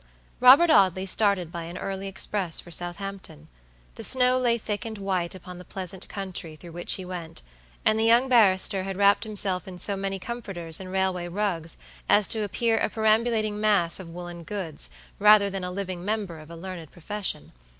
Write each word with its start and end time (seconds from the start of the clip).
Robert 0.39 0.71
Audley 0.71 1.05
started 1.05 1.51
by 1.51 1.65
an 1.65 1.77
early 1.77 2.07
express 2.07 2.59
for 2.59 2.71
Southampton. 2.71 3.49
The 3.93 4.03
snow 4.03 4.39
lay 4.39 4.57
thick 4.57 4.83
and 4.83 4.97
white 4.97 5.35
upon 5.35 5.59
the 5.59 5.63
pleasant 5.63 6.09
country 6.09 6.55
through 6.55 6.71
which 6.71 6.93
he 6.93 7.05
went; 7.05 7.43
and 7.85 7.99
the 7.99 8.03
young 8.03 8.27
barrister 8.27 8.81
had 8.81 8.97
wrapped 8.97 9.25
himself 9.25 9.67
in 9.67 9.77
so 9.77 9.95
many 9.95 10.17
comforters 10.17 10.79
and 10.79 10.91
railway 10.91 11.27
rugs 11.27 11.77
as 12.09 12.27
to 12.29 12.41
appear 12.41 12.79
a 12.79 12.89
perambulating 12.89 13.61
mass 13.61 13.99
of 13.99 14.09
woollen 14.09 14.41
goods, 14.41 14.89
rather 15.19 15.51
than 15.51 15.63
a 15.63 15.69
living 15.69 16.03
member 16.03 16.39
of 16.39 16.49
a 16.49 16.55
learned 16.55 16.89
profession. 16.91 17.51